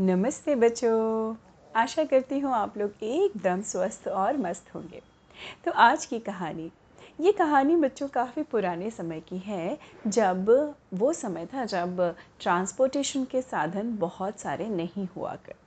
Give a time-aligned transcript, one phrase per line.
[0.00, 1.34] नमस्ते बच्चों।
[1.76, 5.02] आशा करती हूँ आप लोग एकदम स्वस्थ और मस्त होंगे।
[5.64, 6.70] तो आज की कहानी,
[7.20, 13.42] ये कहानी बच्चों काफ़ी पुराने समय की है, जब वो समय था जब ट्रांसपोर्टेशन के
[13.42, 15.63] साधन बहुत सारे नहीं हुआ करते।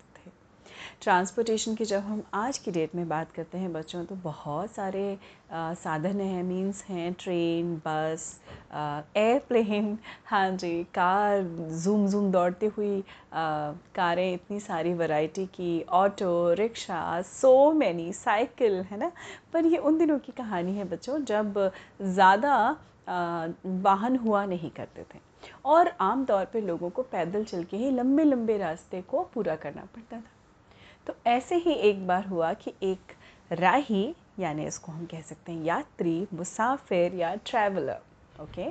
[1.02, 5.18] ट्रांसपोर्टेशन की जब हम आज की डेट में बात करते हैं बच्चों तो बहुत सारे
[5.52, 8.40] साधन हैं मीन्स हैं ट्रेन बस
[8.74, 11.42] एयरप्लेन हाँ जी, कार
[11.84, 18.98] जूम जूम दौड़ती हुई कारें, इतनी सारी वैरायटी की auto rickshaw so many cycle है
[19.00, 19.12] ना?
[19.54, 21.72] पर ये उन दिनों की कहानी है बच्चों, जब
[22.02, 22.56] ज़्यादा
[23.08, 25.20] वाहन हुआ नहीं करते थे।
[25.66, 29.88] और आम तौर लोगों को पैदल चल के ही लंबे लंबे रास्ते को पूरा करना
[29.96, 30.36] पड़ता था।
[31.08, 33.14] तो ऐसे ही एक बार हुआ कि एक
[33.52, 38.68] राही यानी इसको हम कह सकते हैं यात्री मुसाफिर या ट्रैवलर ओके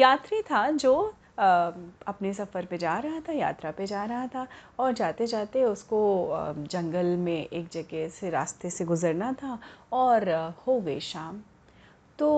[0.00, 0.94] यात्री था जो
[1.38, 1.70] आ,
[2.06, 4.46] अपने सफ़र पे जा रहा था यात्रा पे जा रहा था
[4.78, 5.98] और जाते जाते उसको
[6.70, 9.58] जंगल में एक जगह से रास्ते से गुज़रना था
[9.92, 10.28] और
[10.66, 11.42] हो गई शाम।
[12.18, 12.28] तो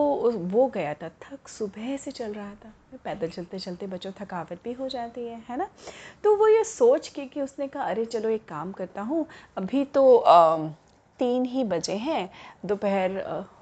[0.52, 2.72] वो गया था थक सुबह से चल रहा था।
[3.04, 5.68] पैदल चलते चलते बच्चों थकावट भी हो जाती है है ना?
[6.24, 9.84] तो वो ये सोच के कि उसने कहा अरे चलो एक काम करता हूँ अभी
[9.84, 10.56] तो आ,
[11.20, 12.30] तीन ही बजे हैं
[12.66, 13.18] दोपहर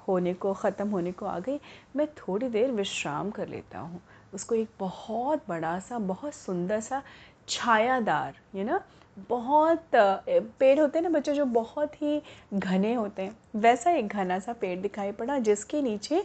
[0.07, 1.59] होने को ख़त्म होने को आ गई
[1.95, 4.01] मैं थोड़ी देर विश्राम कर लेता हूँ।
[4.33, 7.01] उसको एक बहुत बड़ा सा बहुत सुंदर सा
[7.47, 8.81] छायादार यू ना
[9.19, 12.21] बहुत पेड़ होते हैं ना बच्चों जो बहुत ही
[12.53, 16.23] घने होते हैं, वैसा एक घना सा पेड़ दिखाई पड़ा जिसके नीचे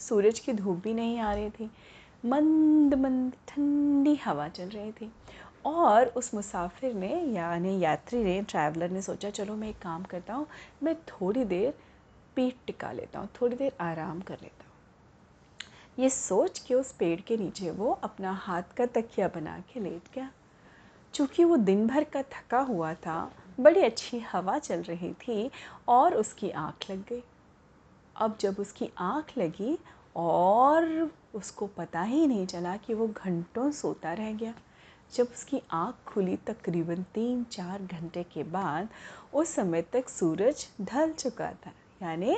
[0.00, 1.70] सूरज की धूप भी नहीं आ रही थी।
[2.24, 5.10] मंद मंद, ठंडी हवा चल रही थी।
[5.66, 10.34] और उस मुसाफिर ने, यानी यात्री ने ट्रैवलर ने सोचा, चलो मैं एक काम करता
[10.34, 10.46] हूँ,
[10.82, 11.74] मैं थोड़ी देर
[12.36, 14.64] पीठ टिका लेता हूँ, थोड़ी देर आराम कर लेता हूँ।
[15.98, 20.14] ये सोच के उस पेड़ के नीचे वो अपना हाथ का तकिया बना के लेट
[20.14, 20.30] गया।
[21.16, 25.50] चूँकि वो दिन भर का थका हुआ था, बड़ी अच्छी हवा चल रही थी
[25.88, 27.22] और उसकी आँख लग गई।
[28.16, 29.78] अब जब उसकी आँख लगी
[30.16, 34.52] और उसको पता ही नहीं चला कि वो घंटों सोता रह गया,
[35.12, 38.88] जब उसकी आँख खुली तकरीबन तीन चार घंटे के बाद,
[39.34, 42.36] उस समय तक सूरज ढल चुका था, यानी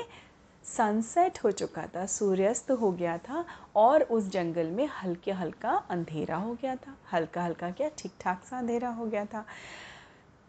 [0.68, 3.44] सनसेट हो चुका था, सूर्यास्त हो गया था
[3.76, 7.88] और उस जंगल में हल्के हल्का अंधेरा हो गया था। हल्का हल्का क्या?
[7.98, 9.44] ठीक ठाक सा अंधेरा हो गया था।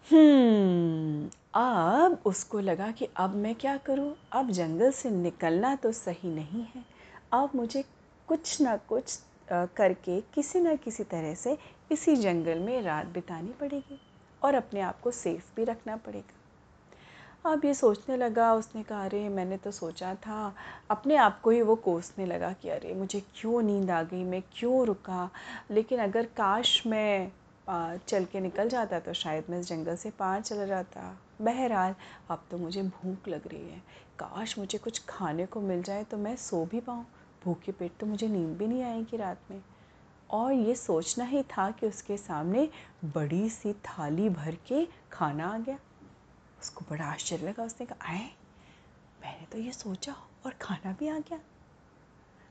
[0.08, 4.14] हम्म अब उसको लगा कि अब मैं क्या करूँ?
[4.32, 6.84] अब जंगल से निकलना तो सही नहीं है।
[7.34, 7.84] अब मुझे
[8.28, 9.20] कुछ ना कुछ
[9.52, 11.58] करके किसी न किसी तरह से
[11.92, 14.00] इसी जंगल में रात बितानी पड़ेगी
[14.42, 16.39] और अपने आप को सेफ़ भी रखना पड़ेगा।
[17.46, 20.56] अब ये सोचने लगा, उसने कहा, अरे, मैंने तो सोचा था,
[20.90, 24.44] अपने आप को ही वो कोसने लगा कि, अरे, मुझे क्यों नींद आ गई, मैं
[24.56, 25.30] क्यों रुका?
[25.72, 27.32] लेकिन अगर काश मैं
[27.98, 31.96] चल के निकल जाता तो शायद मैं इस जंगल से पार चला जाता। बहरहाल,
[32.30, 33.80] अब तो मुझे भूख लग रही है।
[34.20, 37.06] काश मुझे कुछ खाने को मिल जाए तो मैं सो भी पाऊँ।
[37.44, 39.62] भूखे पेट तो मुझे नींद भी नहीं आएगी रात में।
[40.30, 42.70] और ये सोचना ही था कि उसके सामने
[43.06, 45.78] बड़ी सी थाली भर के खाना आ गया।
[46.62, 48.30] उसको बड़ा आश्चर्य लगा, उसने कहा, आए,
[49.22, 50.16] मैंने तो ये सोचा
[50.46, 51.40] और खाना भी आ गया।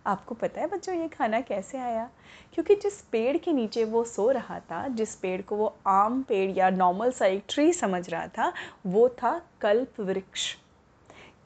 [0.06, 2.10] आपको पता है बच्चों, ये खाना कैसे आया?
[2.54, 6.50] क्योंकि जिस पेड़ के नीचे वो सो रहा था, जिस पेड़ को वो आम पेड़
[6.50, 8.52] या नॉर्मल सा एक ट्री समझ रहा था,
[8.86, 10.56] वो था कल्प वृक्ष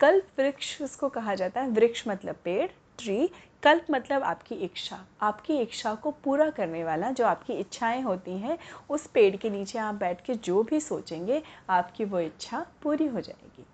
[0.01, 3.31] कल्प वृक्ष उसको कहा जाता है। वृक्ष मतलब पेड़ ट्री
[3.63, 8.59] कल्प मतलब आपकी इच्छा। आपकी इच्छा को पूरा करने वाला जो आपकी इच्छाएँ होती हैं,
[8.91, 13.21] उस पेड़ के नीचे आप बैठ के जो भी सोचेंगे, आपकी वो इच्छा पूरी हो
[13.21, 13.65] जाएगी।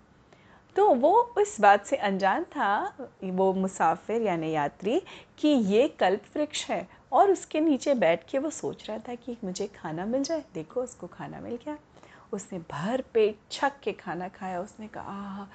[0.75, 5.01] तो वो उस बात से अनजान था, वो मुसाफिर यानी यात्री,
[5.37, 9.37] कि ये कल्प वृक्ष है और उसके नीचे बैठ के वो सोच रहा था कि
[9.43, 11.77] मुझे खाना मिल जाए। देखो, उसको खाना मिल गया।
[12.33, 15.47] उसने भर पेट छक के खाना खाया। उसने कहा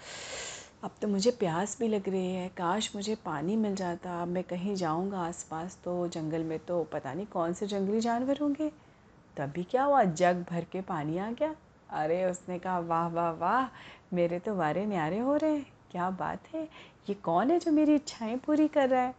[0.85, 4.45] अब तो मुझे प्यास भी लग रही है। काश मुझे पानी मिल जाता। अब मैं
[4.45, 8.69] कहीं जाऊँगा आसपास तो जंगल में तो पता नहीं कौन से जंगली जानवर होंगे।
[9.37, 10.05] तभी क्या हुआ?
[10.05, 11.55] जग भर के पानी आ गया।
[11.91, 13.69] अरे, उसने कहा, वाह वाह वाह,
[14.13, 16.69] मेरे तो वारे न्यारे हो रहे हैं। क्या बात है?
[17.09, 19.15] ये कौन है जो मेरी इच्छाएँ पूरी कर रहा है?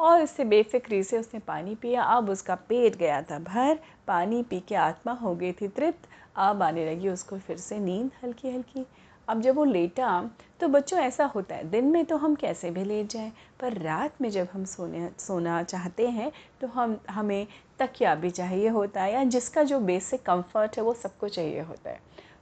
[0.00, 4.60] और उससे बेफिक्री से उसने पानी पिया। अब उसका पेट गया था भर। पानी पी
[4.60, 8.86] के आत्मा हो गई थी तृप्त। अब आने लगी उसको फिर से नींद हल्की हल्की
[9.28, 10.30] अब जब वो लेटा
[10.60, 14.20] तो बच्चों ऐसा होता है, दिन में तो हम कैसे भी लेट जाएँ, पर रात
[14.20, 17.46] में जब हम सोने, सोना चाहते हैं तो हम, हमें
[17.78, 21.90] तकिया भी चाहिए होता है, या जिसका जो बेसिक कंफर्ट है, वो सबको चाहिए होता
[21.90, 22.00] है।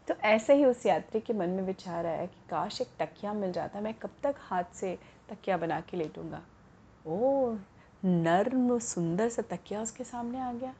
[0.08, 3.52] तो ऐसे ही उस यात्री के मन में विचार आया कि, काश एक तकिया मिल
[3.52, 4.98] जाता, मैं कब तक हाथ से
[5.28, 6.42] तकिया बना के लेटूँगा?
[7.06, 7.54] ओ
[8.04, 10.74] नर्म, सुंदर सा तकिया उसके सामने आ गया।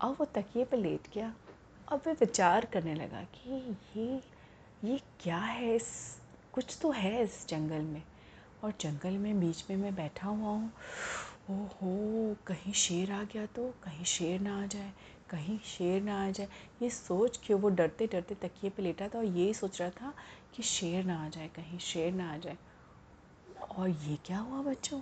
[0.00, 1.34] अब वो तकिए पे लेट गया।
[1.88, 4.35] अब वे विचार करने लगा कि, ये
[4.84, 6.20] ये क्या है इस,
[6.52, 8.02] कुछ तो है इस जंगल में।
[8.64, 10.72] और जंगल में बीच में मैं बैठा हुआ हूँ।
[11.50, 14.92] ओहो, कहीं शेर आ गया तो कहीं शेर ना आ जाए,
[15.30, 16.48] कहीं शेर ना आ जाए।
[16.82, 20.14] ये सोच के वो डरते डरते तकिए पे लेटा था और ये सोच रहा था
[20.56, 22.56] कि शेर ना आ जाए, कहीं शेर ना आ जाए।
[23.78, 25.00] और ये क्या हुआ बच्चों?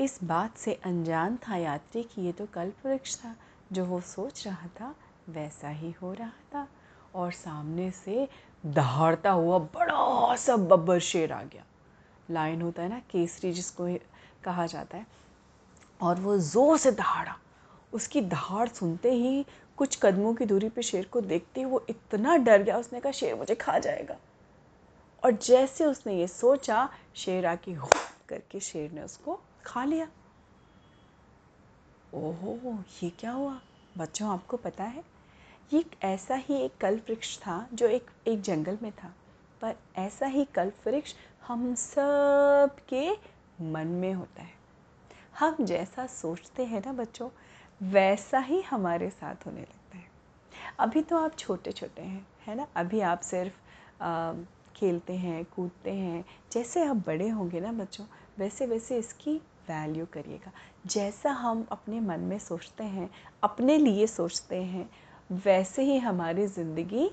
[0.00, 3.36] इस बात से अनजान था यात्री कि ये तो कल्प वृक्ष था।
[3.72, 4.94] जो वो सोच रहा था,
[5.28, 6.68] वैसा ही हो रहा था।
[7.14, 8.28] और सामने से
[8.66, 11.64] दहाड़ता हुआ बड़ा सा बब्बर शेर आ गया।
[12.30, 13.98] लाइन होता है ना, केसरी जिसको
[14.44, 15.06] कहा जाता है।
[16.02, 17.36] और वो ज़ोर से दहाड़ा।
[17.92, 19.46] उसकी दहाड़ सुनते ही
[19.76, 23.12] कुछ कदमों की दूरी पे शेर को देखते ही वो इतना डर गया, उसने कहा,
[23.12, 24.16] शेर मुझे खा जाएगा।
[25.24, 27.74] और जैसे उसने ये सोचा, शेर आके
[28.28, 30.08] करके शेर ने उसको खा लिया।
[32.14, 33.60] ओहो, ये क्या हुआ?
[33.98, 35.13] बच्चों, आपको पता है?
[35.72, 39.14] ये ऐसा ही एक कल्प वृक्ष था जो एक एक जंगल में था।
[39.60, 41.14] पर ऐसा ही कल्प वृक्ष
[41.46, 43.10] हम सब के
[43.60, 44.52] मन में होता है।
[45.38, 47.28] हम जैसा सोचते हैं ना बच्चों
[47.82, 50.04] वैसा ही हमारे साथ होने लगता है।
[50.78, 52.66] अभी तो आप छोटे छोटे हैं है ना?
[52.76, 53.54] अभी आप सिर्फ़
[54.02, 54.32] आ,
[54.76, 58.04] खेलते हैं कूदते हैं। जैसे आप बड़े होंगे ना बच्चों
[58.38, 59.36] वैसे वैसे इसकी
[59.68, 60.52] वैल्यू करिएगा।
[60.86, 63.10] जैसा हम अपने मन में सोचते हैं
[63.42, 64.90] अपने लिए सोचते हैं
[65.30, 67.10] वैसे ही हमारी ज़िंदगी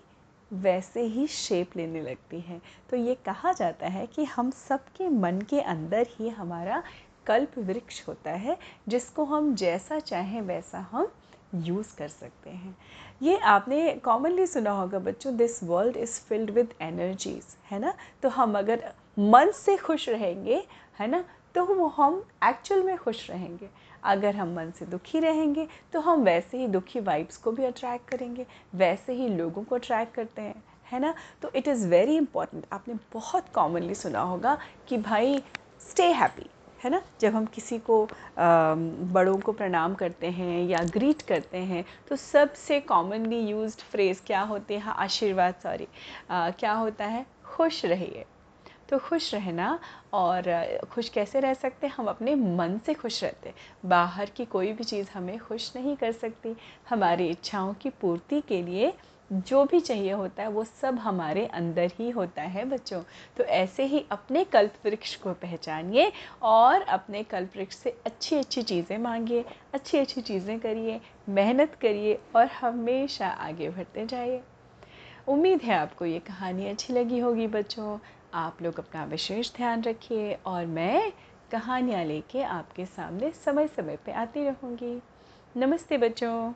[0.51, 2.59] वैसे ही शेप लेने लगती है।
[2.89, 6.81] तो ये कहा जाता है कि हम सबके मन के अंदर ही हमारा
[7.27, 11.11] कल्प वृक्ष होता है, जिसको हम जैसा चाहें वैसा हम
[11.55, 12.75] यूज़ कर सकते हैं।
[13.21, 17.93] ये आपने कॉमनली सुना होगा बच्चों this world is filled with energies है ना?
[18.23, 20.63] तो हम अगर मन से खुश रहेंगे,
[20.99, 21.23] है ना?
[21.55, 23.69] तो हम एक्चुअल में खुश रहेंगे।
[24.03, 28.07] अगर हम मन से दुखी रहेंगे तो हम वैसे ही दुखी वाइब्स को भी अट्रैक्ट
[28.09, 28.45] करेंगे,
[28.75, 31.13] वैसे ही लोगों को अट्रैक्ट करते हैं, है ना?
[31.41, 34.57] तो इट इज़ वेरी इंपॉर्टेंट आपने बहुत कॉमनली सुना होगा
[34.87, 35.43] कि भाई
[35.81, 36.49] स्टे हैप्पी
[36.79, 37.01] है ना?
[37.21, 38.03] जब हम किसी को
[38.39, 44.41] बड़ों को प्रणाम करते हैं या ग्रीट करते हैं तो सबसे कॉमनली यूज्ड फ्रेज़ क्या
[44.43, 44.91] होते हैं?
[44.93, 45.87] आशीर्वाद सॉरी
[46.31, 47.25] क्या होता है?
[47.45, 48.25] खुश रहिए।
[48.91, 49.77] तो खुश रहना
[50.13, 50.43] और
[50.91, 53.53] खुश कैसे रह सकते हम अपने मन से खुश रहते
[53.85, 56.55] बाहर की कोई भी चीज़ हमें खुश नहीं कर सकती।
[56.89, 58.93] हमारी इच्छाओं की पूर्ति के लिए
[59.29, 63.01] जो भी चाहिए होता है, वो सब हमारे अंदर ही होता है बच्चों।
[63.37, 66.11] तो ऐसे ही अपने कल्प वृक्ष को पहचानिए
[66.43, 70.99] और अपने कल्प वृक्ष से अच्छी अच्छी चीज़ें मांगिए, अच्छी अच्छी चीज़ें करिए,
[71.29, 74.41] मेहनत करिए और हमेशा आगे बढ़ते जाइए।
[75.27, 77.97] उम्मीद है आपको ये कहानी अच्छी लगी होगी बच्चों।
[78.33, 81.11] आप लोग अपना विशेष ध्यान रखिए और मैं
[81.51, 85.01] कहानियाँ लेके आपके सामने समय समय पे आती रहूँगी।
[85.57, 86.53] नमस्ते बच्चों।